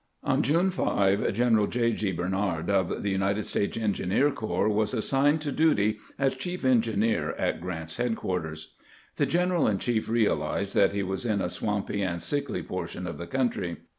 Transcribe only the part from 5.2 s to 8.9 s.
to duty as chief engineer at Grant's headquarters.